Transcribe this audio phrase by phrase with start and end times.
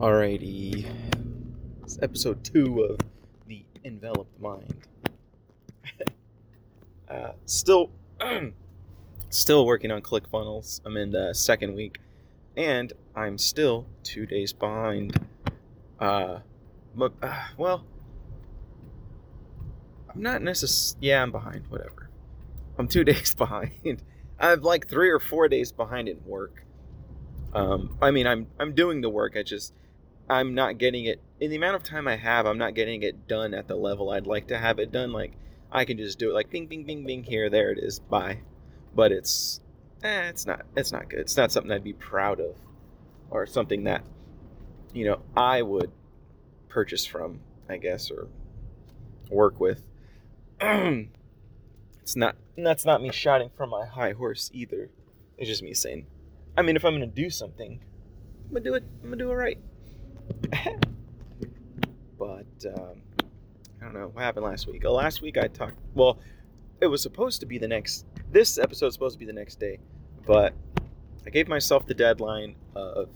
[0.00, 0.90] Alrighty.
[1.82, 2.98] It's episode two of
[3.46, 4.86] The Enveloped Mind.
[7.10, 7.90] uh, still,
[9.28, 10.80] still working on ClickFunnels.
[10.86, 11.98] I'm in the second week,
[12.56, 15.20] and I'm still two days behind.
[15.98, 16.38] Uh,
[16.96, 17.84] but, uh well,
[20.14, 21.08] I'm not necessarily.
[21.08, 21.66] Yeah, I'm behind.
[21.68, 22.08] Whatever.
[22.78, 24.02] I'm two days behind.
[24.38, 26.64] I'm like three or four days behind in work.
[27.52, 29.36] Um, I mean, I'm I'm doing the work.
[29.36, 29.74] I just
[30.30, 32.46] I'm not getting it in the amount of time I have.
[32.46, 35.12] I'm not getting it done at the level I'd like to have it done.
[35.12, 35.32] Like
[35.72, 37.24] I can just do it like bing, bing, bing, bing.
[37.24, 37.98] Here, there it is.
[37.98, 38.38] Bye.
[38.94, 39.60] But it's
[40.04, 41.18] eh, it's not it's not good.
[41.18, 42.54] It's not something I'd be proud of,
[43.28, 44.04] or something that
[44.94, 45.90] you know I would
[46.68, 48.28] purchase from, I guess, or
[49.30, 49.82] work with.
[50.60, 54.90] it's not that's not me shouting from my high horse either.
[55.38, 56.06] It's just me saying,
[56.56, 57.80] I mean, if I'm gonna do something,
[58.46, 58.84] I'm gonna do it.
[59.02, 59.58] I'm gonna do it right.
[62.18, 62.46] But
[62.76, 63.02] um,
[63.80, 64.84] I don't know what happened last week.
[64.84, 65.78] Uh, last week I talked.
[65.94, 66.18] Well,
[66.80, 68.06] it was supposed to be the next.
[68.32, 69.78] This episode was supposed to be the next day,
[70.26, 70.54] but
[71.26, 73.08] I gave myself the deadline of.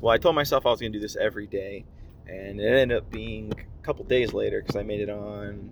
[0.00, 1.84] Well, I told myself I was gonna do this every day,
[2.26, 5.70] and it ended up being a couple days later because I made it on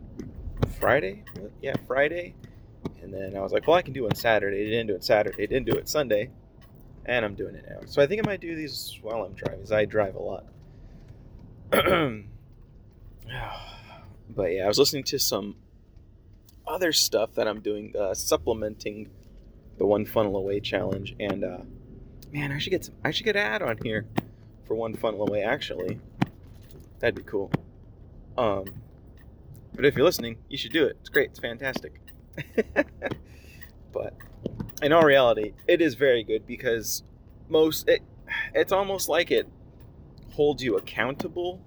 [0.78, 1.24] Friday.
[1.60, 2.34] Yeah, Friday.
[3.02, 4.66] And then I was like, well, I can do it on Saturday.
[4.66, 5.42] I didn't do it Saturday.
[5.42, 6.30] I didn't do it Sunday.
[7.06, 7.80] And I'm doing it now.
[7.86, 10.44] So I think I might do these while I'm driving, because I drive a lot.
[11.70, 12.24] but
[14.46, 15.56] yeah, I was listening to some
[16.66, 19.08] other stuff that I'm doing, uh, supplementing
[19.78, 21.14] the one funnel away challenge.
[21.20, 21.58] And uh,
[22.32, 24.06] man, I should get some, I should get an ad on here
[24.66, 25.42] for one funnel away.
[25.42, 26.00] Actually,
[26.98, 27.52] that'd be cool.
[28.36, 28.64] Um,
[29.74, 30.96] but if you're listening, you should do it.
[31.00, 31.30] It's great.
[31.30, 32.00] It's fantastic.
[33.92, 34.14] but
[34.82, 37.04] in all reality, it is very good because
[37.48, 38.02] most it,
[38.54, 39.48] it's almost like it
[40.32, 41.60] holds you accountable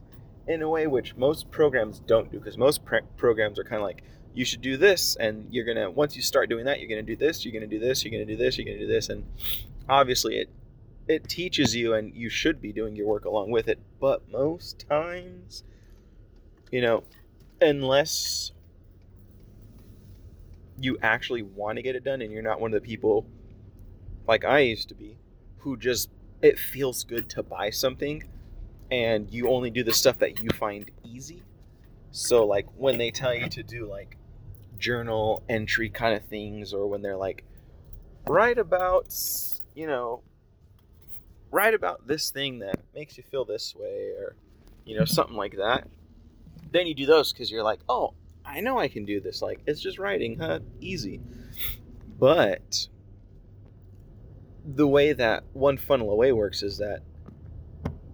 [0.48, 3.84] in a way which most programs don't do because most pre- programs are kind of
[3.84, 7.02] like you should do this and you're gonna once you start doing that you're gonna
[7.02, 9.26] do this you're gonna do this you're gonna do this you're gonna do this and
[9.88, 10.50] obviously it
[11.08, 13.80] it teaches you and you should be doing your work along with it.
[14.00, 15.64] But most times
[16.72, 17.04] you know
[17.62, 18.52] unless
[20.80, 23.26] you actually want to get it done and you're not one of the people
[24.28, 25.18] like I used to be
[25.60, 26.10] who just
[26.42, 28.24] it feels good to buy something
[28.94, 31.42] and you only do the stuff that you find easy.
[32.12, 34.18] So like when they tell you to do like
[34.78, 37.44] journal entry kind of things or when they're like
[38.28, 39.14] write about
[39.76, 40.22] you know
[41.52, 44.36] write about this thing that makes you feel this way or
[44.86, 45.88] you know something like that
[46.72, 48.14] then you do those because you're like oh
[48.46, 49.42] I know I can do this.
[49.42, 50.60] Like, it's just writing, huh?
[50.80, 51.22] Easy.
[52.20, 52.88] But
[54.66, 57.02] the way that one funnel away works is that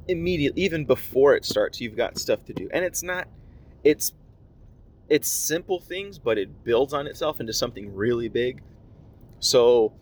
[0.10, 2.70] immediately, even before it starts, you've got stuff to do.
[2.74, 3.28] And it's not,
[3.84, 4.14] it's,
[5.08, 8.62] it's simple things, but it builds on itself into something really big.
[9.40, 9.94] So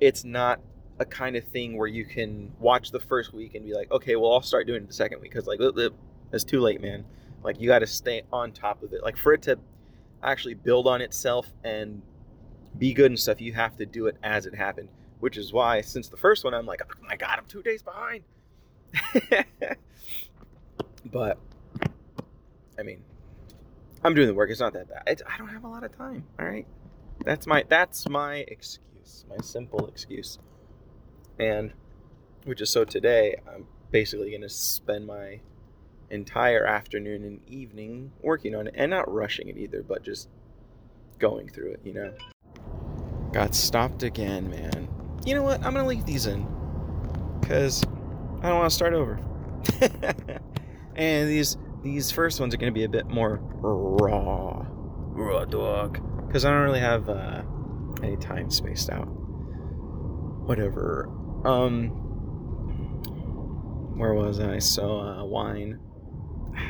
[0.00, 0.60] it's not
[0.98, 4.16] a kind of thing where you can watch the first week and be like, okay,
[4.16, 5.32] well, I'll start doing it the second week.
[5.32, 5.60] Cause like,
[6.32, 7.04] it's too late, man.
[7.44, 9.02] Like, you got to stay on top of it.
[9.02, 9.58] Like, for it to,
[10.22, 12.02] actually build on itself and
[12.78, 14.88] be good and stuff, you have to do it as it happened.
[15.20, 17.82] Which is why, since the first one, I'm like, oh my god, I'm two days
[17.82, 18.22] behind.
[21.04, 21.38] but,
[22.78, 23.02] I mean,
[24.06, 24.50] I'm doing the work.
[24.50, 25.02] It's not that bad.
[25.06, 26.24] It's, I don't have a lot of time.
[26.38, 26.66] All right,
[27.24, 30.38] that's my that's my excuse, my simple excuse.
[31.38, 31.72] And
[32.44, 35.40] which is so today, I'm basically gonna spend my
[36.10, 40.28] entire afternoon and evening working on it and not rushing it either, but just
[41.18, 42.12] going through it, you know.
[43.32, 44.88] Got stopped again, man.
[45.24, 45.64] You know what?
[45.64, 46.46] I'm gonna leave these in
[47.40, 47.82] because
[48.46, 49.18] I don't want to start over.
[50.94, 56.44] and these these first ones are gonna be a bit more raw, raw dog, because
[56.44, 57.42] I don't really have uh,
[58.04, 59.08] any time spaced out.
[60.46, 61.08] Whatever.
[61.44, 61.88] Um,
[63.98, 64.60] where was I?
[64.60, 65.80] So uh, wine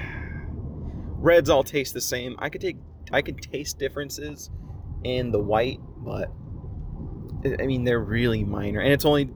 [1.19, 2.37] reds all taste the same.
[2.38, 2.79] I could take
[3.12, 4.49] I can taste differences
[5.05, 6.32] in the white, but
[7.61, 9.29] I mean they're really minor, and it's only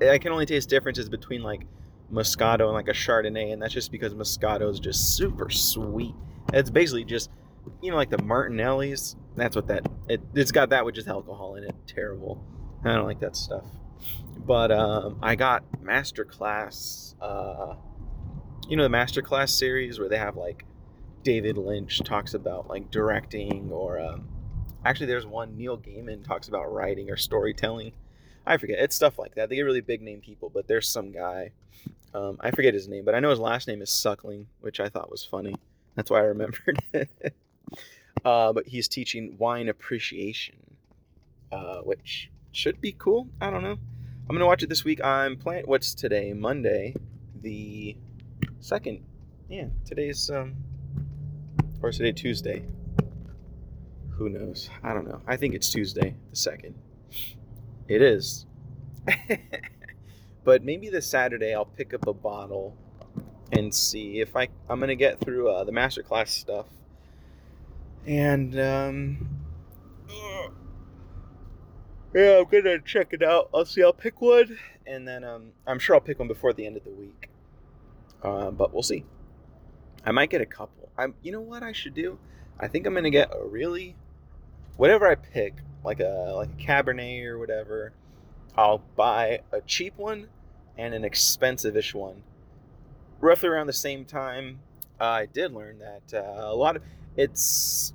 [0.00, 1.66] I can only taste differences between like
[2.12, 6.14] Moscato and like a Chardonnay, and that's just because Moscato is just super sweet.
[6.52, 7.30] It's basically just
[7.82, 9.16] you know like the Martinelli's.
[9.36, 11.74] That's what that it, it's got that with just alcohol in it.
[11.86, 12.44] Terrible.
[12.84, 13.64] I don't like that stuff.
[14.36, 17.14] But um, I got Masterclass.
[17.20, 17.74] Uh,
[18.68, 20.64] you know the Masterclass series where they have like
[21.22, 24.28] David Lynch talks about like directing, or um,
[24.84, 27.92] actually, there's one Neil Gaiman talks about writing or storytelling.
[28.48, 28.78] I forget.
[28.78, 29.50] It's stuff like that.
[29.50, 31.50] They get really big name people, but there's some guy.
[32.14, 34.88] Um, I forget his name, but I know his last name is Suckling, which I
[34.88, 35.54] thought was funny.
[35.94, 36.80] That's why I remembered
[38.24, 40.56] uh, but he's teaching wine appreciation,
[41.52, 43.28] uh, which should be cool.
[43.40, 43.76] I don't know.
[44.28, 45.04] I'm gonna watch it this week.
[45.04, 45.64] I'm planning.
[45.66, 46.32] What's today?
[46.32, 46.94] Monday,
[47.42, 47.96] the
[48.60, 49.04] second.
[49.48, 50.54] Yeah, today's um,
[51.82, 52.64] or today Tuesday.
[54.10, 54.70] Who knows?
[54.82, 55.20] I don't know.
[55.26, 56.74] I think it's Tuesday, the second.
[57.88, 58.46] It is.
[60.44, 62.76] but maybe this Saturday I'll pick up a bottle
[63.50, 66.66] and see if I I'm gonna get through uh, the masterclass stuff.
[68.06, 69.28] And um,
[72.14, 73.50] yeah, I'm gonna check it out.
[73.54, 73.82] I'll see.
[73.82, 76.84] I'll pick one, and then um, I'm sure I'll pick one before the end of
[76.84, 77.28] the week.
[78.22, 79.04] Uh, but we'll see.
[80.04, 80.90] I might get a couple.
[80.96, 81.14] I'm.
[81.22, 82.18] You know what I should do?
[82.58, 83.94] I think I'm gonna get a really,
[84.76, 87.92] whatever I pick, like a like a Cabernet or whatever.
[88.56, 90.28] I'll buy a cheap one
[90.76, 92.22] and an expensive-ish one.
[93.20, 94.60] Roughly around the same time,
[95.00, 96.82] uh, I did learn that uh, a lot of
[97.16, 97.92] it's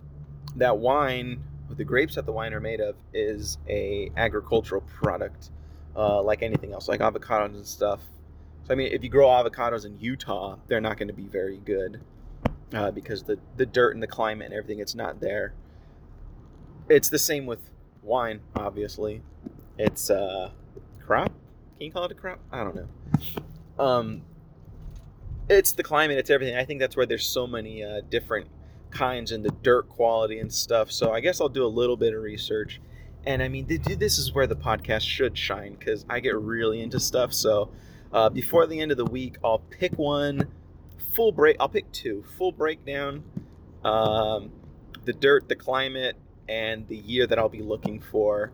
[0.56, 5.50] that wine the grapes that the wine are made of is a agricultural product,
[5.96, 8.02] uh, like anything else, like avocados and stuff.
[8.66, 11.58] So I mean, if you grow avocados in Utah, they're not going to be very
[11.58, 12.02] good
[12.74, 15.54] uh, because the the dirt and the climate and everything it's not there.
[16.90, 17.60] It's the same with
[18.04, 19.22] wine, obviously.
[19.78, 20.50] It's a uh,
[21.06, 21.32] crop.
[21.78, 22.40] Can you call it a crop?
[22.52, 23.84] I don't know.
[23.84, 24.22] Um,
[25.50, 26.18] it's the climate.
[26.18, 26.56] It's everything.
[26.56, 28.48] I think that's where there's so many uh, different
[28.92, 30.92] kinds and the dirt quality and stuff.
[30.92, 32.80] So I guess I'll do a little bit of research.
[33.26, 37.00] And I mean, this is where the podcast should shine because I get really into
[37.00, 37.34] stuff.
[37.34, 37.72] So
[38.12, 40.48] uh, before the end of the week, I'll pick one
[41.14, 41.58] full break.
[41.60, 43.24] I'll pick two full breakdown,
[43.84, 44.52] um,
[45.06, 46.18] the dirt, the climate,
[46.48, 48.52] and the year that I'll be looking for.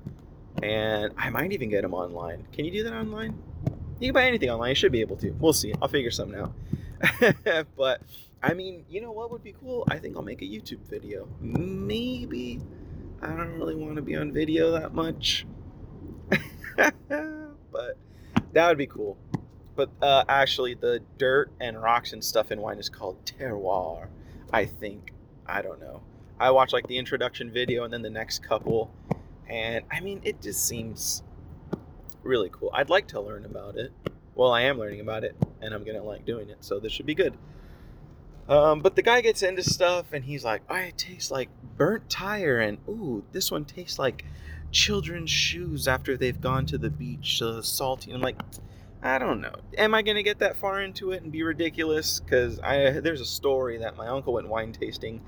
[0.62, 2.48] And I might even get them online.
[2.52, 3.42] Can you do that online?
[4.00, 4.70] You can buy anything online.
[4.70, 5.32] You should be able to.
[5.32, 5.74] We'll see.
[5.82, 6.54] I'll figure something out.
[7.78, 8.02] but
[8.42, 9.86] I mean, you know what would be cool?
[9.90, 11.28] I think I'll make a YouTube video.
[11.40, 12.62] Maybe.
[13.22, 15.46] I don't really want to be on video that much.
[16.78, 17.98] but
[18.54, 19.18] that would be cool.
[19.76, 24.08] But uh, actually, the dirt and rocks and stuff in wine is called terroir.
[24.52, 25.14] I think.
[25.46, 26.02] I don't know.
[26.40, 28.92] I watched like the introduction video and then the next couple.
[29.50, 31.24] And I mean, it just seems
[32.24, 32.72] really cool.
[32.74, 33.92] I'd like to learn about it.
[34.36, 36.58] Well, I am learning about it and I'm going to like doing it.
[36.62, 37.38] So this should be good.
[38.50, 42.10] Um, but the guy gets into stuff and he's like, oh, it tastes like burnt
[42.10, 44.26] tire, and ooh, this one tastes like
[44.72, 48.10] children's shoes after they've gone to the beach, so salty.
[48.10, 48.42] And I'm like,
[49.04, 49.54] I don't know.
[49.78, 52.20] Am I gonna get that far into it and be ridiculous?
[52.20, 55.22] Because I there's a story that my uncle went wine tasting,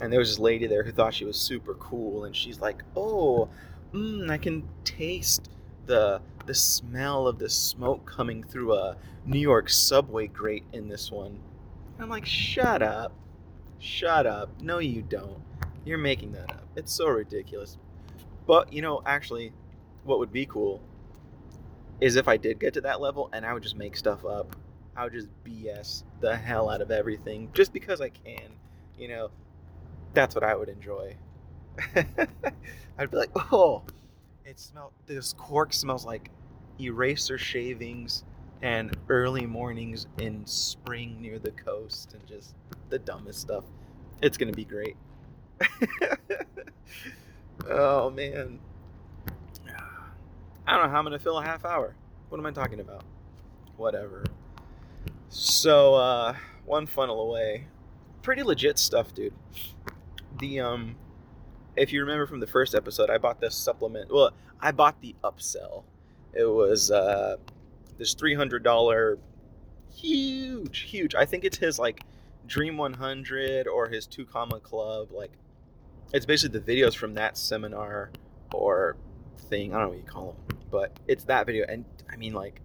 [0.00, 2.82] and there was this lady there who thought she was super cool, and she's like,
[2.96, 3.48] oh,
[3.92, 5.48] mm, I can taste
[5.86, 11.10] the the smell of the smoke coming through a New York subway grate in this
[11.10, 11.40] one.
[11.98, 13.12] I'm like, shut up.
[13.78, 14.50] Shut up.
[14.60, 15.42] No, you don't.
[15.84, 16.66] You're making that up.
[16.76, 17.76] It's so ridiculous.
[18.46, 19.52] But, you know, actually,
[20.04, 20.80] what would be cool
[22.00, 24.54] is if I did get to that level and I would just make stuff up.
[24.96, 28.50] I would just BS the hell out of everything just because I can.
[28.96, 29.30] You know,
[30.16, 31.14] that's what I would enjoy.
[32.98, 33.82] I'd be like, oh,
[34.46, 36.30] it smells, this cork smells like
[36.80, 38.24] eraser shavings
[38.62, 42.54] and early mornings in spring near the coast and just
[42.88, 43.64] the dumbest stuff.
[44.22, 44.96] It's going to be great.
[47.68, 48.58] oh, man.
[50.66, 51.94] I don't know how I'm going to fill a half hour.
[52.30, 53.04] What am I talking about?
[53.76, 54.24] Whatever.
[55.28, 57.66] So, uh, one funnel away.
[58.22, 59.34] Pretty legit stuff, dude.
[60.38, 60.96] The, um,
[61.76, 64.12] if you remember from the first episode, I bought this supplement.
[64.12, 65.84] Well, I bought the upsell.
[66.32, 67.36] It was, uh,
[67.98, 69.18] this $300
[69.96, 72.04] huge huge i think it's his like
[72.46, 75.32] dream 100 or his two comma club like
[76.12, 78.10] it's basically the videos from that seminar
[78.52, 78.96] or
[79.48, 82.34] thing i don't know what you call them but it's that video and i mean
[82.34, 82.60] like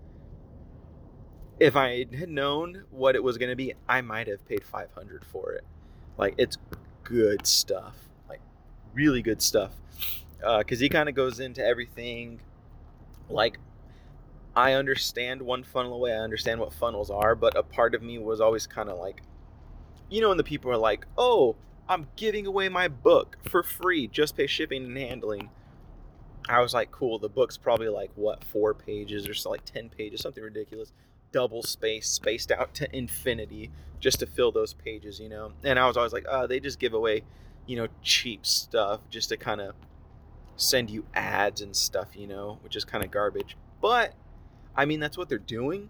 [1.60, 5.24] if i had known what it was going to be i might have paid 500
[5.24, 5.64] for it
[6.18, 6.58] like it's
[7.12, 7.96] good stuff
[8.30, 8.42] like
[8.94, 9.72] really good stuff
[10.40, 12.40] because uh, he kind of goes into everything
[13.30, 13.58] like
[14.56, 16.14] I understand one funnel away.
[16.14, 19.22] I understand what funnels are, but a part of me was always kind of like,
[20.10, 21.56] you know, when the people are like, "Oh,
[21.88, 25.50] I'm giving away my book for free, just pay shipping and handling."
[26.50, 29.90] I was like, "Cool." The book's probably like what four pages or so, like ten
[29.90, 30.92] pages, something ridiculous,
[31.32, 35.54] double space, spaced out to infinity, just to fill those pages, you know.
[35.64, 37.24] And I was always like, "Uh, they just give away,
[37.66, 39.76] you know, cheap stuff just to kind of
[40.56, 43.58] send you ads and stuff, you know, which is kind of garbage.
[43.82, 44.14] But
[44.76, 45.90] I mean, that's what they're doing.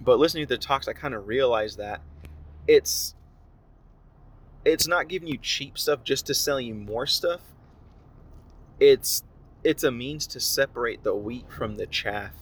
[0.00, 2.00] But listening to the talks, I kind of realized that
[2.66, 3.14] it's
[4.64, 7.40] it's not giving you cheap stuff just to sell you more stuff.
[8.78, 9.22] It's
[9.64, 12.32] it's a means to separate the wheat from the chaff,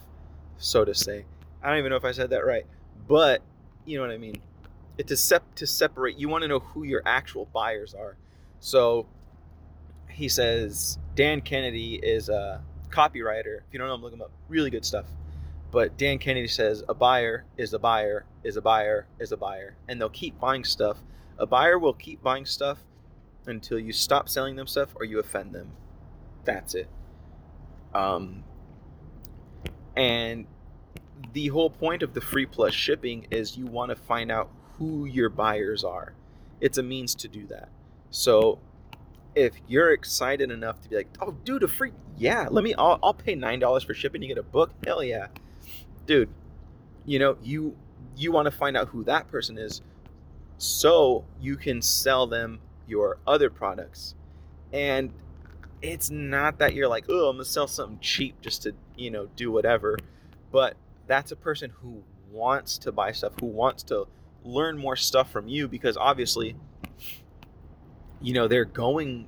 [0.58, 1.24] so to say.
[1.66, 2.64] I don't even know if I said that right,
[3.08, 3.42] but
[3.84, 4.40] you know what I mean.
[4.98, 6.16] It to sep- to separate.
[6.16, 8.16] You want to know who your actual buyers are.
[8.60, 9.08] So
[10.08, 13.58] he says Dan Kennedy is a copywriter.
[13.58, 14.30] If you don't know him, look him up.
[14.48, 15.06] Really good stuff.
[15.72, 19.74] But Dan Kennedy says a buyer is a buyer is a buyer is a buyer,
[19.88, 20.98] and they'll keep buying stuff.
[21.36, 22.78] A buyer will keep buying stuff
[23.44, 25.72] until you stop selling them stuff or you offend them.
[26.44, 26.88] That's it.
[27.92, 28.44] Um,
[29.96, 30.46] and
[31.32, 35.04] the whole point of the free plus shipping is you want to find out who
[35.04, 36.12] your buyers are.
[36.60, 37.68] It's a means to do that.
[38.10, 38.58] So
[39.34, 42.98] if you're excited enough to be like, oh, dude, a free, yeah, let me, I'll,
[43.02, 44.22] I'll pay nine dollars for shipping.
[44.22, 45.28] You get a book, hell yeah,
[46.06, 46.30] dude.
[47.04, 47.76] You know, you
[48.16, 49.82] you want to find out who that person is,
[50.58, 54.14] so you can sell them your other products,
[54.72, 55.12] and
[55.82, 59.28] it's not that you're like, oh, I'm gonna sell something cheap just to you know
[59.36, 59.98] do whatever,
[60.50, 64.06] but that's a person who wants to buy stuff, who wants to
[64.44, 66.56] learn more stuff from you because obviously
[68.20, 69.26] you know they're going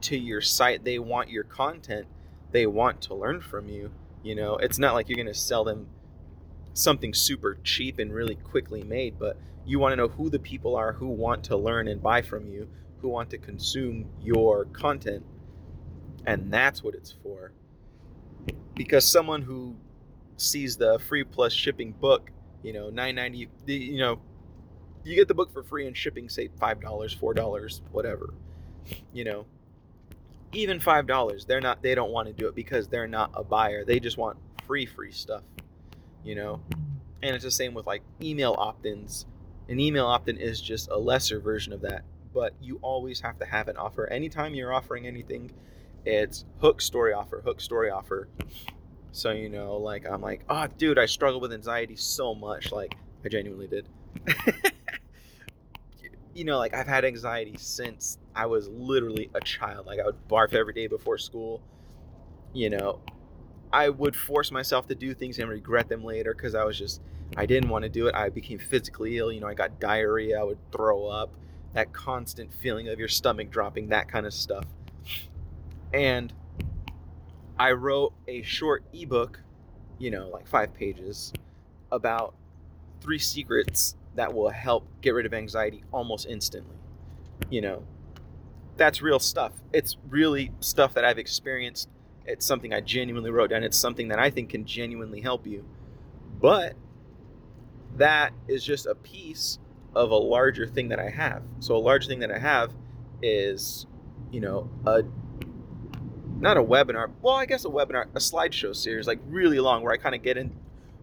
[0.00, 2.06] to your site they want your content
[2.52, 3.90] they want to learn from you
[4.22, 4.56] you know?
[4.56, 5.86] It's not like you're going to sell them
[6.74, 10.74] something super cheap and really quickly made but you want to know who the people
[10.74, 12.66] are who want to learn and buy from you
[13.02, 15.22] who want to consume your content
[16.26, 17.52] and that's what it's for.
[18.74, 19.76] Because someone who
[20.36, 22.30] sees the free plus shipping book
[22.62, 24.20] you know 990 you know
[25.04, 28.34] you get the book for free and shipping say five dollars four dollars whatever
[29.12, 29.46] you know.
[30.52, 33.44] Even five dollars they're not they don't want to do it because they're not a
[33.44, 35.42] buyer they just want free free stuff
[36.24, 36.60] you know.
[37.22, 39.26] And it's the same with like email opt-ins
[39.68, 43.46] an email opt-in is just a lesser version of that but you always have to
[43.46, 44.06] have an offer.
[44.06, 45.50] Anytime you're offering anything
[46.04, 48.28] it's hook story offer hook story offer
[49.16, 52.94] so you know like i'm like oh dude i struggle with anxiety so much like
[53.24, 53.88] i genuinely did
[56.36, 59.86] you know, like I've had anxiety since I was literally a child.
[59.86, 61.62] Like I would barf every day before school.
[62.52, 63.00] You know,
[63.72, 67.00] I would force myself to do things and regret them later because I was just,
[67.36, 68.14] I didn't want to do it.
[68.14, 69.32] I became physically ill.
[69.32, 70.38] You know, I got diarrhea.
[70.38, 71.30] I would throw up.
[71.72, 74.64] That constant feeling of your stomach dropping, that kind of stuff.
[75.92, 76.32] And
[77.58, 79.40] I wrote a short ebook,
[79.98, 81.32] you know, like five pages,
[81.90, 82.34] about
[83.00, 86.76] three secrets that will help get rid of anxiety almost instantly.
[87.50, 87.82] You know,
[88.76, 89.52] that's real stuff.
[89.72, 91.88] It's really stuff that I've experienced.
[92.24, 93.62] It's something I genuinely wrote down.
[93.62, 95.64] It's something that I think can genuinely help you.
[96.40, 96.74] But
[97.96, 99.58] that is just a piece
[99.94, 101.42] of a larger thing that I have.
[101.60, 102.72] So a larger thing that I have
[103.22, 103.86] is,
[104.30, 105.02] you know, a
[106.40, 107.10] not a webinar.
[107.22, 110.22] Well, I guess a webinar, a slideshow series, like really long, where I kind of
[110.22, 110.52] get in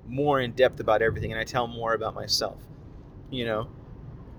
[0.08, 2.58] more in depth about everything and I tell more about myself
[3.34, 3.68] you know.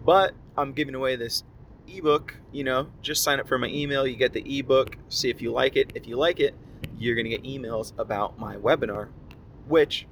[0.05, 1.43] But I'm giving away this
[1.87, 5.43] ebook, you know, just sign up for my email, you get the ebook, see if
[5.43, 5.93] you like it.
[5.95, 6.55] If you like it,
[6.99, 9.09] you're going to get emails about my webinar,
[9.67, 10.07] which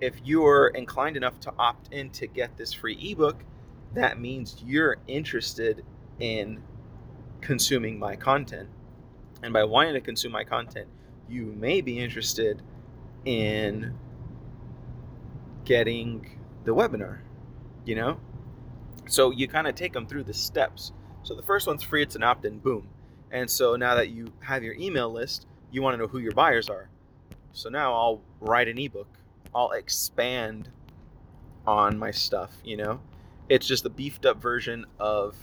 [0.00, 3.42] if you're inclined enough to opt in to get this free ebook,
[3.94, 5.84] that means you're interested
[6.20, 6.62] in
[7.40, 8.68] consuming my content.
[9.42, 10.88] And by wanting to consume my content,
[11.28, 12.62] you may be interested
[13.24, 13.94] in
[15.64, 17.20] getting the webinar
[17.86, 18.18] you know?
[19.08, 20.92] So you kind of take them through the steps.
[21.22, 22.88] So the first one's free, it's an opt in, boom.
[23.30, 26.32] And so now that you have your email list, you want to know who your
[26.32, 26.90] buyers are.
[27.52, 29.08] So now I'll write an ebook,
[29.54, 30.68] I'll expand
[31.66, 33.00] on my stuff, you know?
[33.48, 35.36] It's just a beefed up version of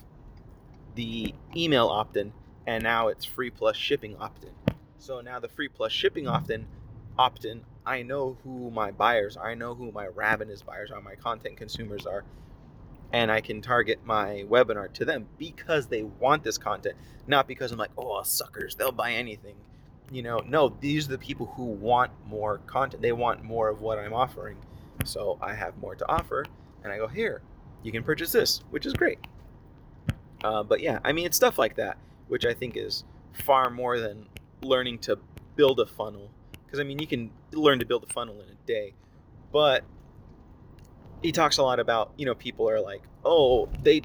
[0.96, 2.34] the email opt in,
[2.68, 4.52] and now it's free plus shipping opt in.
[4.98, 6.66] So now the free plus shipping opt in,
[7.18, 9.50] opt in, I know who my buyers are.
[9.50, 12.24] I know who my ravenous buyers are, my content consumers are.
[13.12, 16.96] And I can target my webinar to them because they want this content,
[17.28, 19.56] not because I'm like, oh, suckers, they'll buy anything.
[20.12, 23.02] You know, no, these are the people who want more content.
[23.02, 24.58] They want more of what I'm offering.
[25.06, 26.46] So I have more to offer.
[26.84, 27.42] And I go, here,
[27.84, 29.20] you can purchase this, which is great.
[30.44, 33.04] Uh, but yeah, I mean, it's stuff like that, which I think is
[33.34, 34.28] far more than
[34.62, 35.18] learning to
[35.56, 36.32] build a funnel
[36.66, 38.94] because I mean you can learn to build a funnel in a day,
[39.52, 39.84] but
[41.22, 44.02] he talks a lot about you know people are like oh they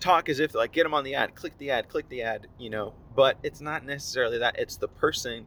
[0.00, 2.46] talk as if like get them on the ad, click the ad, click the ad,
[2.58, 2.94] you know.
[3.14, 4.58] But it's not necessarily that.
[4.58, 5.46] It's the person.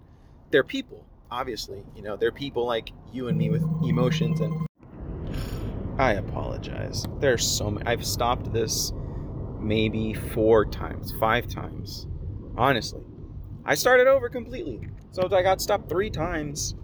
[0.52, 1.84] They're people, obviously.
[1.96, 4.68] You know, they're people like you and me with emotions and.
[5.98, 7.06] I apologize.
[7.20, 7.86] There's so many.
[7.86, 8.92] I've stopped this
[9.62, 12.08] maybe four times, five times.
[12.58, 13.04] Honestly,
[13.66, 14.88] I started over completely.
[15.12, 16.76] So I got stopped three times,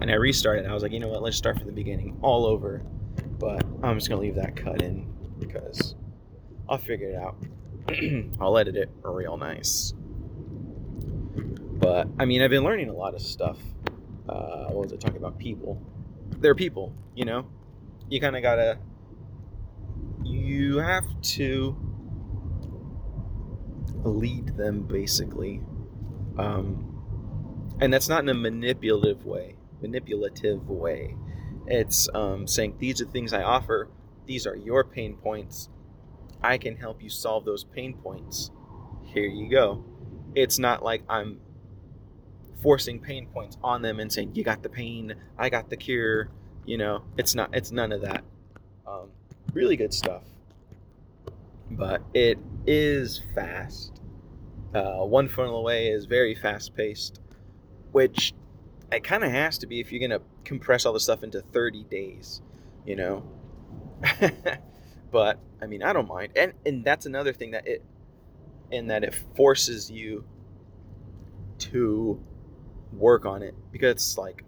[0.00, 0.66] and I restarted.
[0.66, 1.22] I was like, you know what?
[1.22, 2.82] Let's start from the beginning, all over.
[3.38, 5.94] But I'm just gonna leave that cut in because
[6.68, 7.36] I'll figure it out.
[8.40, 9.94] I'll edit it real nice.
[11.78, 13.58] But I mean, I've been learning a lot of stuff.
[14.28, 15.38] Uh, what was I talking about?
[15.38, 15.80] People.
[16.38, 17.46] They're people, you know.
[18.08, 18.78] You kind of gotta.
[20.24, 21.76] You have to
[24.04, 25.62] lead them, basically.
[26.38, 29.56] Um, and that's not in a manipulative way.
[29.80, 31.16] Manipulative way.
[31.66, 33.88] It's um, saying these are things I offer.
[34.26, 35.68] These are your pain points
[36.42, 38.50] I can help you solve those pain points.
[39.04, 39.84] Here you go.
[40.34, 41.40] It's not like I'm
[42.62, 46.30] forcing pain points on them and saying, you got the pain, I got the cure.
[46.64, 48.24] You know, it's not, it's none of that.
[48.86, 49.10] Um,
[49.52, 50.22] really good stuff.
[51.70, 54.00] But it is fast.
[54.74, 57.20] Uh, one funnel away is very fast paced,
[57.92, 58.34] which
[58.92, 61.40] it kind of has to be if you're going to compress all the stuff into
[61.40, 62.42] 30 days,
[62.84, 63.24] you know?
[65.10, 66.32] but I mean, I don't mind.
[66.36, 67.82] And and that's another thing that it
[68.70, 70.24] in that it forces you
[71.58, 72.22] to
[72.92, 74.44] work on it because it's like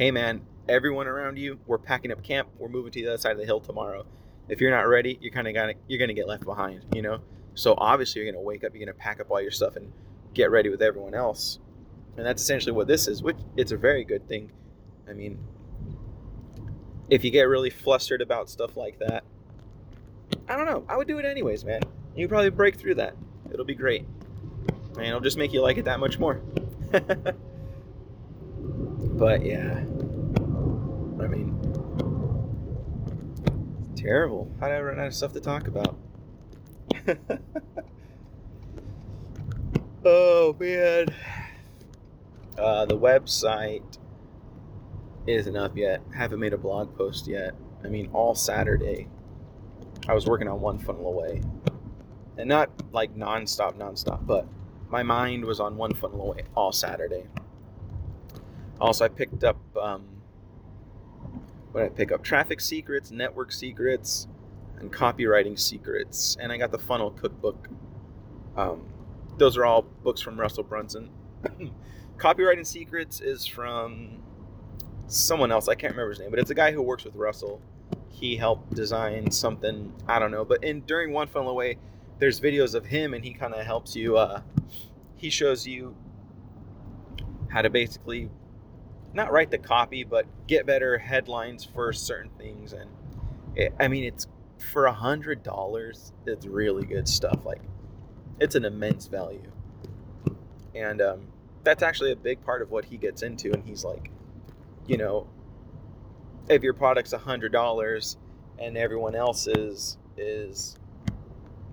[0.00, 3.32] hey man, everyone around you, we're packing up camp, we're moving to the other side
[3.32, 4.06] of the hill tomorrow.
[4.50, 7.20] If you're not ready, you're kind of gonna you're to get left behind, you know?
[7.54, 9.92] So obviously you're to wake up, you're to pack up all your stuff and
[10.34, 11.60] get ready with everyone else.
[12.16, 14.50] And that's essentially what this is, which it's a very good thing.
[15.08, 15.38] I mean,
[17.08, 19.22] if you get really flustered about stuff like that,
[20.48, 20.84] I don't know.
[20.88, 21.82] I would do it anyways, man.
[22.16, 23.14] You probably break through that.
[23.52, 24.04] It'll be great.
[24.96, 26.34] And it'll just make you like it that much more.
[26.92, 27.36] but
[29.44, 29.84] yeah.
[31.20, 31.59] I mean,
[34.00, 34.50] terrible.
[34.60, 35.96] How did I run out of stuff to talk about?
[40.04, 41.06] oh man.
[42.58, 43.98] Uh, the website
[45.26, 46.02] isn't up yet.
[46.14, 47.54] Haven't made a blog post yet.
[47.84, 49.08] I mean, all Saturday
[50.08, 51.42] I was working on one funnel away,
[52.38, 54.46] and not like nonstop, nonstop, but
[54.88, 57.24] my mind was on one funnel away all Saturday.
[58.80, 60.04] Also, I picked up um,
[61.74, 62.22] did I pick up?
[62.22, 64.28] Traffic secrets, network secrets,
[64.78, 67.68] and copywriting secrets, and I got the funnel cookbook.
[68.56, 68.82] Um,
[69.38, 71.10] those are all books from Russell Brunson.
[72.16, 74.22] copywriting secrets is from
[75.06, 75.68] someone else.
[75.68, 77.60] I can't remember his name, but it's a guy who works with Russell
[78.20, 80.44] he helped design something I don't know.
[80.44, 81.78] But in during one funnel away,
[82.18, 84.18] there's videos of him, and he kind of helps you.
[84.18, 84.42] Uh,
[85.16, 85.96] he shows you
[87.48, 88.28] how to basically
[89.12, 92.72] not write the copy, but get better headlines for certain things.
[92.72, 92.90] And
[93.54, 94.26] it, I mean, it's
[94.58, 96.12] for a hundred dollars.
[96.26, 97.44] It's really good stuff.
[97.44, 97.62] Like
[98.38, 99.50] it's an immense value,
[100.74, 101.26] and um,
[101.64, 103.52] that's actually a big part of what he gets into.
[103.52, 104.10] And he's like,
[104.86, 105.26] you know,
[106.48, 108.16] if your product's a hundred dollars
[108.58, 110.76] and everyone else's is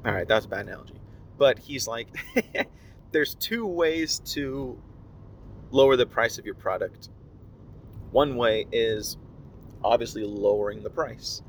[0.05, 0.93] all right that's a bad analogy
[1.37, 2.07] but he's like
[3.11, 4.79] there's two ways to
[5.71, 7.09] lower the price of your product
[8.11, 9.17] one way is
[9.83, 11.41] obviously lowering the price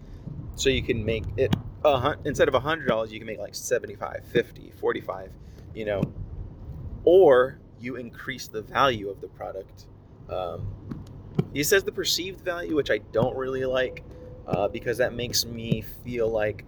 [0.55, 3.55] so you can make it uh, instead of a hundred dollars you can make like
[3.55, 5.31] 75 50 45
[5.75, 6.03] you know
[7.05, 9.87] or you increase the value of the product
[10.29, 10.67] um,
[11.53, 14.05] he says the perceived value, which I don't really like,
[14.47, 16.65] uh, because that makes me feel like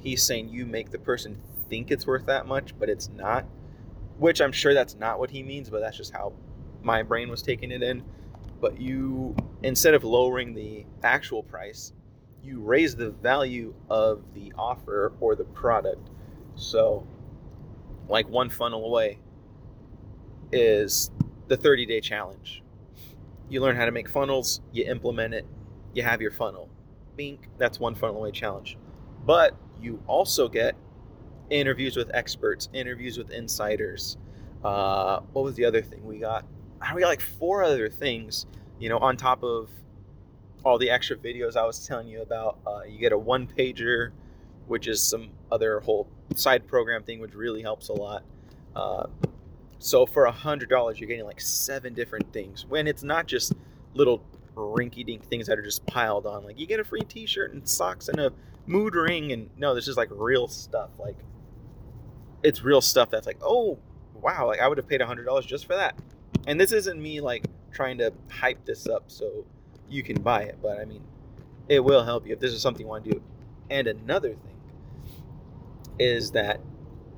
[0.00, 3.46] he's saying you make the person think it's worth that much, but it's not.
[4.16, 6.32] Which I'm sure that's not what he means, but that's just how
[6.82, 8.02] my brain was taking it in.
[8.60, 11.92] But you, instead of lowering the actual price,
[12.42, 16.10] you raise the value of the offer or the product.
[16.56, 17.06] So,
[18.08, 19.18] like one funnel away
[20.50, 21.10] is
[21.48, 22.62] the 30 day challenge
[23.48, 25.46] you learn how to make funnels, you implement it,
[25.94, 26.68] you have your funnel.
[27.16, 28.76] Bink, that's one funnel away challenge.
[29.24, 30.76] But you also get
[31.50, 34.16] interviews with experts, interviews with insiders.
[34.62, 36.44] Uh, what was the other thing we got?
[36.94, 38.46] We got like four other things,
[38.78, 39.68] you know, on top of
[40.64, 42.58] all the extra videos I was telling you about.
[42.66, 44.10] Uh, you get a one pager,
[44.66, 48.22] which is some other whole side program thing, which really helps a lot.
[48.74, 49.06] Uh,
[49.78, 52.66] so for a hundred dollars, you're getting like seven different things.
[52.66, 53.54] When it's not just
[53.94, 54.22] little
[54.54, 56.44] rinky dink things that are just piled on.
[56.44, 58.32] Like you get a free t shirt and socks and a
[58.66, 60.90] mood ring and no, this is like real stuff.
[60.98, 61.16] Like
[62.42, 63.78] it's real stuff that's like, oh
[64.14, 65.96] wow, like I would have paid a hundred dollars just for that.
[66.46, 69.44] And this isn't me like trying to hype this up so
[69.88, 71.02] you can buy it, but I mean
[71.68, 73.22] it will help you if this is something you want to do.
[73.70, 74.56] And another thing
[75.98, 76.60] is that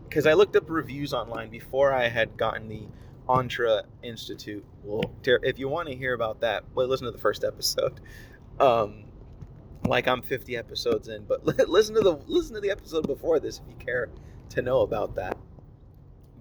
[0.09, 2.83] because I looked up reviews online before I had gotten the
[3.29, 4.65] Entre Institute.
[4.83, 8.01] Well, if you want to hear about that, well, listen to the first episode.
[8.59, 9.05] Um,
[9.87, 13.59] like I'm 50 episodes in, but listen to the listen to the episode before this
[13.59, 14.11] if you care
[14.51, 15.39] to know about that.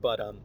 [0.02, 0.40] But um,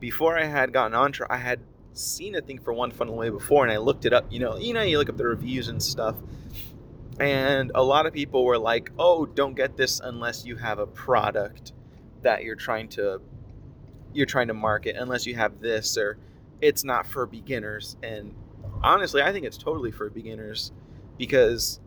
[0.00, 1.60] before I had gotten Entre, I had
[1.92, 4.26] seen a thing for One Funnel Away before, and I looked it up.
[4.30, 6.16] You know, you know, you look up the reviews and stuff,
[7.18, 10.86] and a lot of people were like, "Oh, don't get this unless you have a
[10.86, 11.72] product
[12.22, 13.20] that you're trying to
[14.12, 16.18] you're trying to market unless you have this or
[16.60, 18.34] it's not for beginners." And
[18.82, 20.72] honestly, I think it's totally for beginners
[21.18, 21.80] because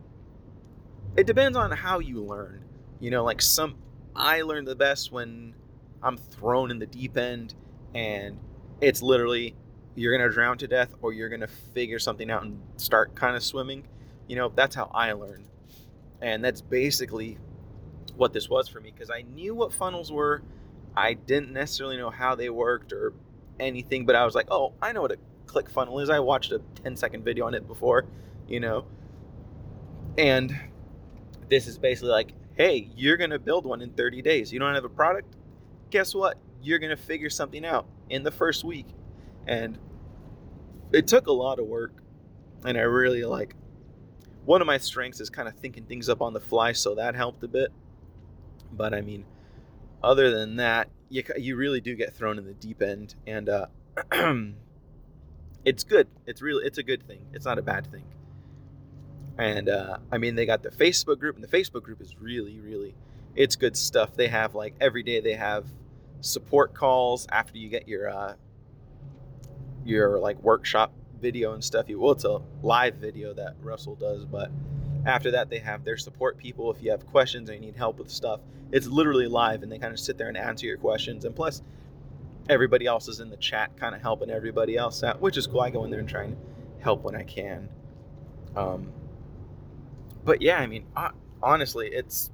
[1.16, 2.64] it depends on how you learn.
[3.00, 3.76] You know, like some
[4.14, 5.54] I learn the best when
[6.02, 7.54] I'm thrown in the deep end
[7.94, 8.38] and
[8.80, 9.54] it's literally
[9.94, 13.42] you're to drown to death or you're to figure something out and start kind of
[13.42, 13.84] swimming
[14.26, 15.44] you know, that's how I learned.
[16.20, 17.38] And that's basically
[18.16, 20.42] what this was for me because I knew what funnels were.
[20.96, 23.12] I didn't necessarily know how they worked or
[23.60, 26.08] anything, but I was like, oh, I know what a click funnel is.
[26.08, 28.06] I watched a 10 second video on it before,
[28.48, 28.86] you know.
[30.16, 30.56] And
[31.50, 34.52] this is basically like, hey, you're going to build one in 30 days.
[34.52, 35.34] You don't have a product?
[35.90, 36.38] Guess what?
[36.64, 38.86] You're going to figure something out in the first week.
[39.46, 39.78] And
[40.92, 41.92] it took a lot of work.
[42.64, 43.54] And I really like
[44.44, 47.14] one of my strengths is kind of thinking things up on the fly, so that
[47.14, 47.72] helped a bit.
[48.72, 49.24] But I mean,
[50.02, 53.66] other than that, you you really do get thrown in the deep end, and uh,
[55.64, 56.08] it's good.
[56.26, 57.26] It's really it's a good thing.
[57.32, 58.04] It's not a bad thing.
[59.36, 62.60] And uh, I mean, they got the Facebook group, and the Facebook group is really
[62.60, 62.94] really
[63.34, 64.14] it's good stuff.
[64.14, 65.66] They have like every day they have
[66.24, 68.34] support calls after you get your uh,
[69.84, 71.86] your like workshop video and stuff.
[71.88, 74.50] Well, it's a live video that Russell does, but
[75.06, 76.70] after that, they have their support people.
[76.70, 78.40] If you have questions or you need help with stuff,
[78.72, 81.24] it's literally live, and they kind of sit there and answer your questions.
[81.26, 81.62] And plus,
[82.48, 85.60] everybody else is in the chat, kind of helping everybody else out, which is cool.
[85.60, 86.36] I go in there and try and
[86.80, 87.68] help when I can.
[88.56, 88.92] Um,
[90.24, 90.86] but yeah, I mean,
[91.42, 92.30] honestly, it's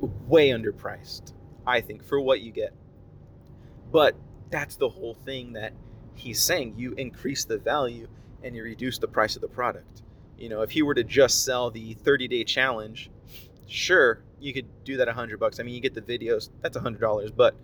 [0.00, 1.32] way underpriced,
[1.66, 2.72] I think, for what you get.
[3.90, 4.16] But
[4.50, 5.72] that's the whole thing that
[6.14, 8.08] he's saying you increase the value
[8.42, 10.02] and you reduce the price of the product.
[10.38, 13.10] You know, if he were to just sell the 30 day challenge,
[13.66, 15.60] sure, you could do that a hundred bucks.
[15.60, 17.54] I mean, you get the videos, that's a hundred dollars, but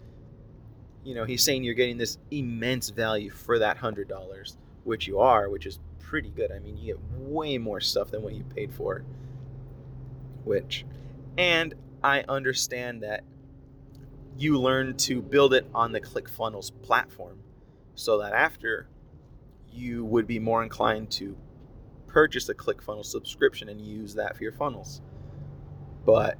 [1.04, 5.18] you know, he's saying you're getting this immense value for that hundred dollars, which you
[5.20, 6.52] are, which is pretty good.
[6.52, 9.04] I mean, you get way more stuff than what you paid for.
[10.44, 10.86] Which,
[11.36, 13.24] and I understand that
[14.38, 17.40] you learn to build it on the ClickFunnels platform
[17.94, 18.88] so that after
[19.72, 21.36] you would be more inclined to
[22.06, 25.02] purchase a ClickFunnels subscription and use that for your funnels.
[26.06, 26.38] But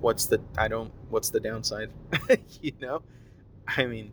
[0.00, 1.90] what's the I don't what's the downside?
[2.60, 3.02] you know?
[3.66, 4.12] I mean,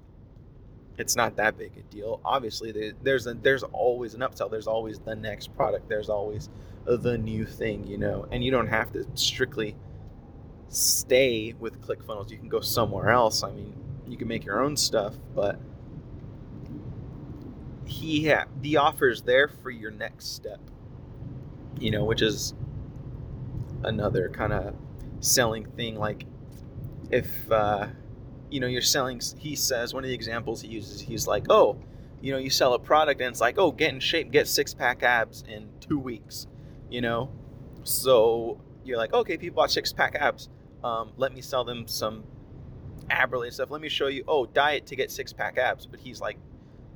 [0.98, 2.22] it's not that big a deal.
[2.24, 4.50] Obviously, there's a, there's always an upsell.
[4.50, 5.90] There's always the next product.
[5.90, 6.50] There's always
[6.86, 8.28] the new thing, you know.
[8.32, 9.76] And you don't have to strictly
[10.72, 12.32] stay with ClickFunnels.
[12.32, 13.44] You can go somewhere else.
[13.44, 13.76] I mean,
[14.08, 15.60] you can make your own stuff, but
[17.86, 20.60] he ha- the offer's there for your next step
[21.82, 22.54] you know which is
[23.84, 24.76] another kind of
[25.20, 26.26] selling thing like
[27.10, 27.88] if uh,
[28.50, 31.78] you know you're selling he says one of the examples he uses he's like oh
[32.22, 34.74] you know you sell a product and it's like oh get in shape get six
[34.74, 36.48] pack abs in two weeks
[36.90, 37.30] you know
[37.84, 40.50] so you're like okay people bought six pack abs
[40.84, 42.24] um, let me sell them some
[43.10, 46.00] ab related stuff let me show you oh diet to get six pack abs but
[46.00, 46.38] he's like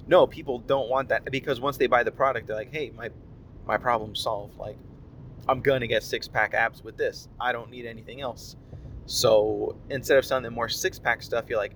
[0.07, 3.09] no, people don't want that because once they buy the product, they're like, hey, my
[3.65, 4.57] my problem's solved.
[4.57, 4.77] Like,
[5.47, 7.27] I'm gonna get six pack abs with this.
[7.39, 8.55] I don't need anything else.
[9.07, 11.73] So instead of selling them more six pack stuff, you're like,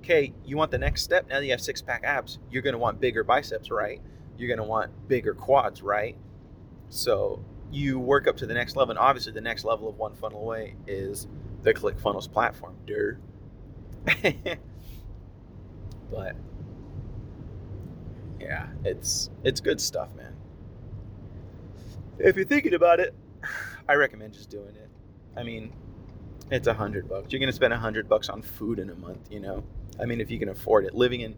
[0.00, 1.28] okay, you want the next step.
[1.28, 4.00] Now that you have six pack abs, you're gonna want bigger biceps, right?
[4.38, 6.16] You're gonna want bigger quads, right?
[6.88, 10.14] So you work up to the next level, and obviously the next level of one
[10.14, 11.26] funnel away is
[11.62, 13.18] the ClickFunnels platform, dude.
[16.10, 16.36] but
[18.40, 20.34] yeah, it's it's good stuff, man.
[22.18, 23.14] If you're thinking about it,
[23.88, 24.88] I recommend just doing it.
[25.36, 25.72] I mean,
[26.50, 27.32] it's a hundred bucks.
[27.32, 29.64] You're gonna spend a hundred bucks on food in a month, you know.
[30.00, 31.34] I mean, if you can afford it, living in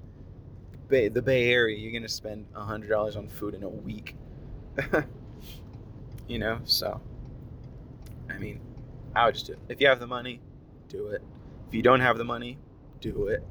[0.88, 4.16] Bay, the Bay Area, you're gonna spend a hundred dollars on food in a week.
[6.28, 7.00] you know, so
[8.30, 8.60] I mean,
[9.14, 9.58] I would just do it.
[9.68, 10.40] If you have the money,
[10.88, 11.22] do it.
[11.68, 12.58] If you don't have the money,
[13.00, 13.42] do it.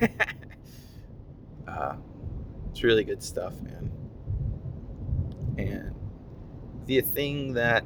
[1.68, 1.96] uh,
[2.70, 3.90] it's really good stuff, man.
[5.58, 5.94] And
[6.86, 7.84] the thing that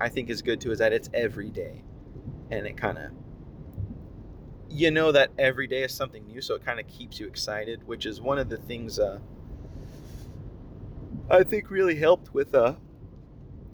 [0.00, 1.84] I think is good too is that it's every day,
[2.50, 3.10] and it kind of
[4.68, 7.86] you know that every day is something new, so it kind of keeps you excited,
[7.86, 9.18] which is one of the things uh,
[11.30, 12.74] I think really helped with uh,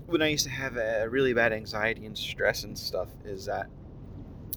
[0.06, 3.08] when I used to have a really bad anxiety and stress and stuff.
[3.24, 3.66] Is that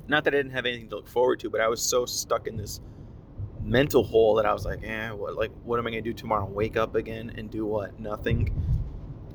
[0.08, 2.48] not that I didn't have anything to look forward to, but I was so stuck
[2.48, 2.80] in this
[3.62, 6.46] mental hole that I was like, eh, what like what am I gonna do tomorrow?
[6.46, 8.00] Wake up again and do what?
[8.00, 8.54] Nothing.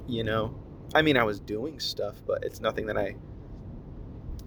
[0.06, 0.60] You know?
[0.94, 3.16] I mean I was doing stuff, but it's nothing that I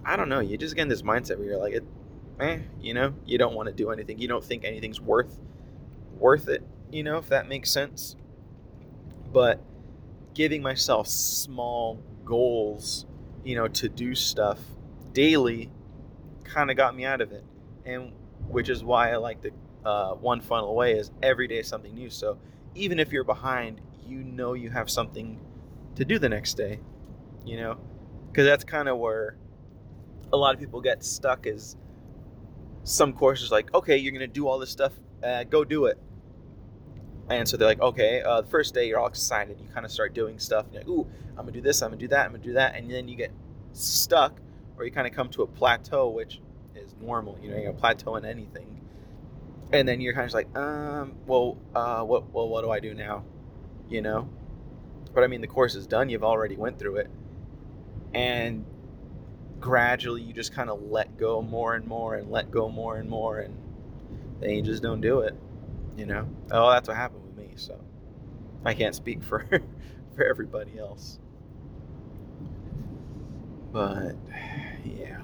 [0.06, 1.84] I don't know, you just get in this mindset where you're like it
[2.40, 4.20] eh, you know, you don't want to do anything.
[4.20, 5.40] You don't think anything's worth
[6.18, 8.16] worth it, you know, if that makes sense.
[9.32, 9.60] But
[10.38, 13.08] giving myself small goals,
[13.44, 14.60] you know, to do stuff
[15.12, 15.72] daily
[16.44, 17.44] kind of got me out of it.
[17.88, 18.14] And
[18.48, 19.50] which is why I like the
[19.84, 22.12] uh, one funnel away is every day something new.
[22.12, 22.38] So
[22.76, 25.40] even if you're behind, you know you have something
[25.96, 26.82] to do the next day,
[27.44, 27.80] you know,
[28.28, 29.38] because that's kind of where
[30.32, 31.76] a lot of people get stuck is
[32.84, 35.98] some courses like, okay, you're gonna do all this stuff, uh, go do it.
[37.30, 39.92] And so they're like, okay, uh, the first day you're all excited, you kind of
[39.92, 40.66] start doing stuff.
[40.66, 42.54] And you're like, ooh, I'm gonna do this, I'm gonna do that, I'm gonna do
[42.54, 43.32] that, and then you get
[43.74, 44.40] stuck,
[44.78, 46.40] or you kind of come to a plateau, which
[46.76, 47.38] is normal.
[47.42, 48.82] You know, you're plateau in anything,
[49.74, 52.94] and then you're kind of like, um, well, uh, what, well, what do I do
[52.94, 53.26] now?
[53.90, 54.30] You know,
[55.14, 56.10] but I mean, the course is done.
[56.10, 57.10] You've already went through it,
[58.14, 58.66] and
[59.60, 63.10] gradually you just kind of let go more and more and let go more and
[63.10, 63.56] more and
[64.40, 65.36] then you just don't do it
[65.96, 67.17] you know oh that's what happened
[67.58, 67.80] so
[68.66, 69.48] i can't speak for
[70.18, 71.20] for everybody else.
[73.72, 74.16] But
[74.84, 75.22] yeah.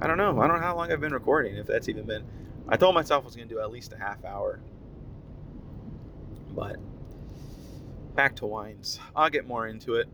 [0.00, 0.40] I don't know.
[0.40, 2.24] I don't know how long i've been recording if that's even been
[2.68, 4.60] i told myself i was going to do at least a half hour.
[6.54, 6.76] But
[8.14, 9.00] back to wines.
[9.16, 10.08] I'll get more into it.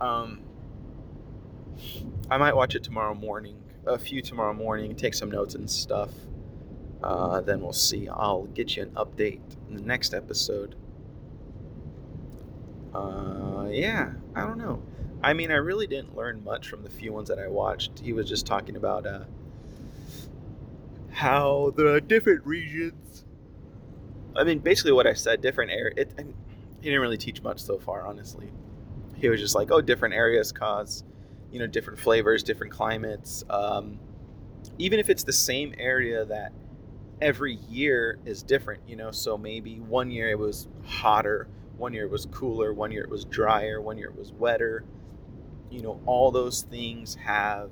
[0.00, 0.42] Um
[2.30, 6.10] I might watch it tomorrow morning, a few tomorrow morning, take some notes and stuff.
[7.02, 8.08] Uh, then we'll see.
[8.08, 10.74] I'll get you an update in the next episode.
[12.94, 14.82] Uh, yeah, I don't know.
[15.22, 17.98] I mean, I really didn't learn much from the few ones that I watched.
[17.98, 19.24] He was just talking about uh,
[21.10, 23.24] how the different regions.
[24.34, 25.92] I mean, basically what I said, different air.
[25.96, 26.12] It,
[26.80, 28.50] he didn't really teach much so far, honestly.
[29.16, 31.04] He was just like, oh, different areas cause
[31.50, 33.98] you know different flavors different climates um,
[34.78, 36.52] even if it's the same area that
[37.20, 39.10] every year is different you know?
[39.10, 43.10] So maybe one year it was hotter one year it was cooler one year it
[43.10, 44.84] was drier one year it was wetter.
[45.70, 47.70] You know all those things have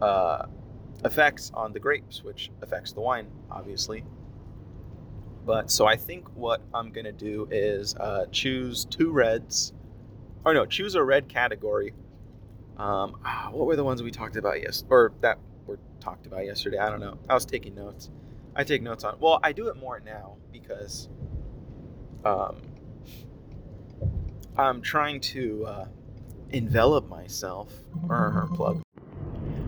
[0.00, 0.46] uh,
[1.04, 4.04] effects on the grapes which affects the wine obviously.
[5.44, 9.72] But so i think what i'm going to do is uh, choose two reds.
[10.44, 11.94] Or no choose a red category.
[12.76, 15.38] Um, ah, what were the ones we talked about yes or that
[16.02, 16.78] talked about yesterday?
[16.78, 17.18] I don't know.
[17.28, 18.10] I was taking notes.
[18.54, 19.16] I take notes on.
[19.20, 21.08] Well, I do it more now because
[22.24, 22.56] um,
[24.56, 25.86] I'm trying to uh,
[26.50, 27.72] envelop myself.
[28.08, 28.82] Or her plug.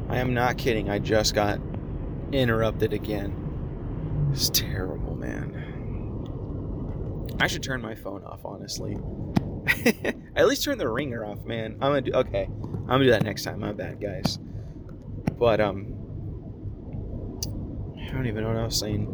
[0.09, 0.91] I am not kidding.
[0.91, 1.61] I just got
[2.33, 4.31] interrupted again.
[4.33, 5.61] It's terrible, man.
[7.41, 8.99] I should turn my phone off, honestly.
[10.37, 11.75] At least turn the ringer off, man.
[11.81, 12.45] I'm gonna do okay.
[12.45, 13.61] I'm gonna do that next time.
[13.61, 14.39] My bad, guys.
[15.39, 16.04] But um,
[18.09, 19.09] I don't even know what I was saying.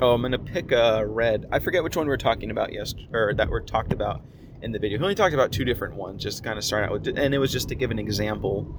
[0.00, 1.46] Oh, I'm gonna pick a red.
[1.52, 4.22] I forget which one we are talking about yesterday, or that we're talked about
[4.62, 4.98] in the video.
[4.98, 7.38] We only talked about two different ones, just kind of start out with, and it
[7.38, 8.76] was just to give an example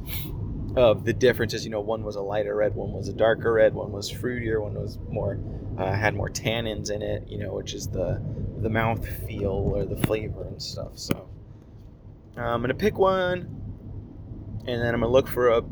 [0.76, 1.64] of the differences.
[1.64, 4.62] You know, one was a lighter red, one was a darker red, one was fruitier,
[4.62, 5.40] one was more
[5.78, 7.28] uh, had more tannins in it.
[7.28, 8.22] You know, which is the
[8.62, 10.92] the mouth feel or the flavor and stuff.
[10.96, 11.30] So
[12.38, 13.40] uh, I'm gonna pick one,
[14.68, 15.64] and then I'm gonna look for a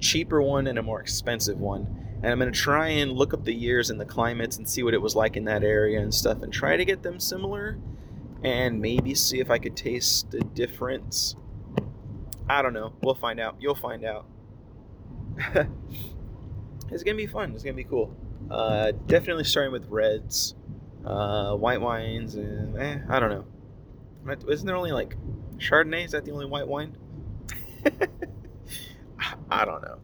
[0.00, 2.05] cheaper one and a more expensive one.
[2.26, 4.94] And I'm gonna try and look up the years and the climates and see what
[4.94, 7.78] it was like in that area and stuff, and try to get them similar,
[8.42, 11.36] and maybe see if I could taste the difference.
[12.48, 12.94] I don't know.
[13.00, 13.54] We'll find out.
[13.60, 14.26] You'll find out.
[16.90, 17.52] it's gonna be fun.
[17.52, 18.12] It's gonna be cool.
[18.50, 20.56] Uh, definitely starting with reds
[21.04, 24.34] uh, white wines, and eh, I don't know.
[24.48, 25.16] Isn't there only like
[25.58, 26.06] Chardonnay?
[26.06, 26.96] Is that the only white wine?
[29.48, 30.00] I don't know.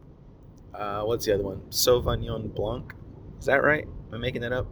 [0.73, 1.61] Uh, what's the other one?
[1.69, 2.93] Sauvignon Blanc.
[3.39, 3.85] Is that right?
[3.85, 4.65] Am I making that up?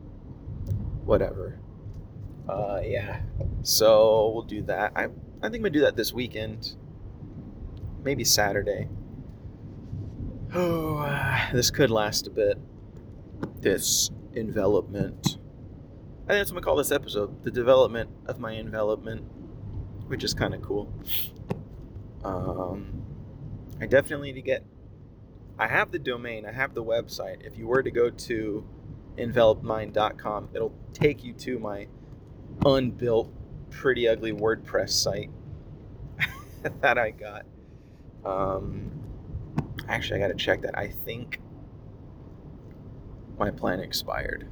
[1.06, 1.60] Whatever.
[2.48, 3.22] Uh, yeah.
[3.64, 4.94] So we'll do that.
[4.96, 5.08] I I
[5.50, 6.76] think I'm gonna do that this weekend.
[8.04, 8.90] Maybe Saturday.
[10.54, 12.58] Oh, uh, this could last a bit.
[13.60, 15.38] This envelopment.
[16.26, 17.44] I think that's what gonna call this episode.
[17.44, 19.24] The development of my envelopment,
[20.08, 20.92] which is kind of cool.
[22.24, 23.04] Um,
[23.80, 24.64] I definitely need to get.
[25.62, 26.48] I have the domain.
[26.48, 27.46] I have the website.
[27.46, 28.68] If you were to go to
[29.16, 31.86] envelopmind.com, it'll take you to my
[32.66, 33.32] unbuilt,
[33.70, 35.30] pretty ugly WordPress site
[36.82, 37.46] that I got.
[38.26, 38.90] Um,
[39.88, 40.76] actually, I got to check that.
[40.76, 41.40] I think
[43.38, 44.48] my plan expired.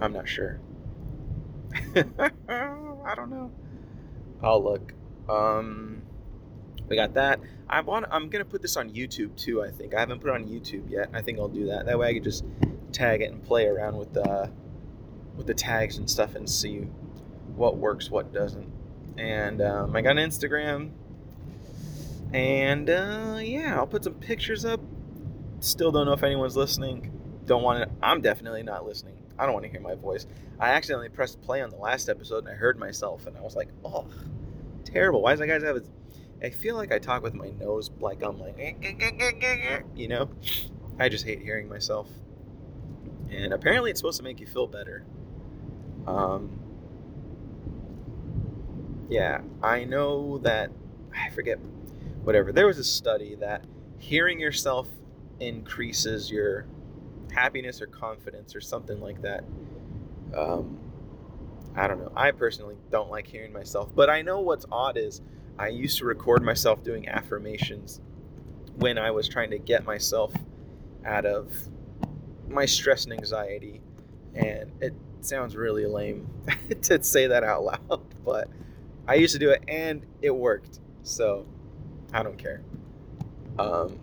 [0.00, 0.58] I'm not sure.
[1.94, 3.52] I don't know.
[4.42, 4.94] I'll look.
[5.28, 6.00] Um,
[6.88, 7.40] we got that.
[7.68, 8.06] I want.
[8.10, 9.62] I'm gonna put this on YouTube too.
[9.62, 11.10] I think I haven't put it on YouTube yet.
[11.12, 11.86] I think I'll do that.
[11.86, 12.44] That way I can just
[12.92, 14.50] tag it and play around with the
[15.36, 16.86] with the tags and stuff and see
[17.54, 18.70] what works, what doesn't.
[19.18, 20.90] And um, I got an Instagram.
[22.32, 24.80] And uh, yeah, I'll put some pictures up.
[25.60, 27.12] Still don't know if anyone's listening.
[27.46, 27.90] Don't want to.
[28.02, 29.14] I'm definitely not listening.
[29.38, 30.26] I don't want to hear my voice.
[30.58, 33.54] I accidentally pressed play on the last episode and I heard myself and I was
[33.54, 34.06] like, oh,
[34.84, 35.22] terrible.
[35.22, 35.86] Why does that guys have it?
[36.42, 40.08] I feel like I talk with my nose like I'm like, eh, eh, eh, you
[40.08, 40.28] know?
[40.98, 42.08] I just hate hearing myself.
[43.30, 45.04] And apparently it's supposed to make you feel better.
[46.06, 46.50] Um,
[49.08, 50.70] yeah, I know that,
[51.14, 51.58] I forget,
[52.22, 52.52] whatever.
[52.52, 53.64] There was a study that
[53.98, 54.88] hearing yourself
[55.40, 56.66] increases your
[57.32, 59.44] happiness or confidence or something like that.
[60.34, 60.78] Um,
[61.74, 62.12] I don't know.
[62.16, 65.20] I personally don't like hearing myself, but I know what's odd is
[65.58, 68.00] I used to record myself doing affirmations
[68.76, 70.32] when I was trying to get myself
[71.04, 71.52] out of
[72.48, 73.80] my stress and anxiety,
[74.34, 76.28] and it sounds really lame
[76.82, 78.48] to say that out loud, but
[79.08, 80.80] I used to do it and it worked.
[81.02, 81.46] So
[82.12, 82.62] I don't care.
[83.58, 83.98] Um,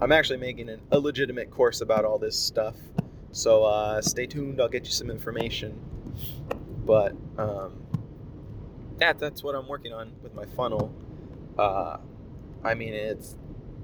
[0.00, 2.74] I'm actually making an, a legitimate course about all this stuff.
[3.32, 4.60] So uh, stay tuned.
[4.60, 5.78] I'll get you some information.
[6.84, 7.82] But um,
[9.00, 10.94] that that's what I'm working on with my funnel.
[11.58, 11.98] Uh,
[12.62, 13.36] I mean, it's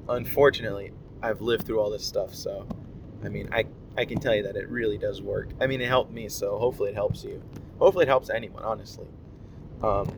[0.09, 2.67] unfortunately I've lived through all this stuff, so
[3.25, 3.65] I mean, I
[3.99, 5.51] I can tell you that it really does work.
[5.61, 7.43] I mean, it helped me, so hopefully it helps you.
[7.79, 9.07] Hopefully it helps anyone, honestly.
[9.83, 10.13] Um,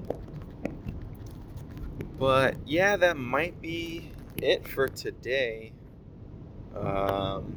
[2.19, 4.11] but yeah, that might be
[4.43, 5.73] it for today.
[6.77, 7.57] Um,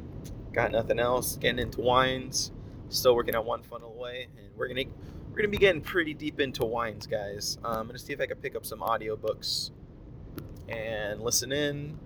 [0.52, 1.36] got nothing else.
[1.36, 2.52] Getting into wines.
[2.88, 4.84] Still working on one funnel away, and we're gonna
[5.32, 7.56] we're gonna be getting pretty deep into wines, guys.
[7.64, 9.70] Um, I'm gonna see if I can pick up some audiobooks
[10.68, 11.98] and listen in,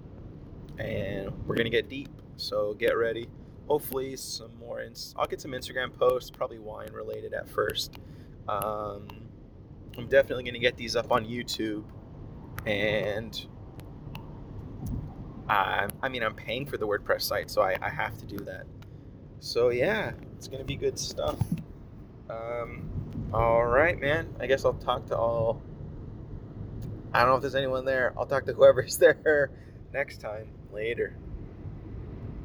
[0.78, 2.08] and we're gonna get deep.
[2.36, 3.28] So get ready.
[3.66, 4.80] Hopefully, some more.
[4.80, 7.98] Ins- I'll get some Instagram posts, probably wine related at first.
[8.48, 9.08] Um,
[9.98, 11.82] I'm definitely gonna get these up on YouTube,
[12.64, 13.44] and
[15.48, 18.36] I, I mean, I'm paying for the WordPress site, so I, I have to do
[18.44, 18.66] that.
[19.40, 21.40] So yeah, it's gonna be good stuff.
[22.30, 22.88] Um,
[23.37, 24.35] all right, man.
[24.40, 25.61] I guess I'll talk to all.
[27.12, 28.14] I don't know if there's anyone there.
[28.16, 29.51] I'll talk to whoever's there
[29.92, 30.49] next time.
[30.72, 31.14] Later.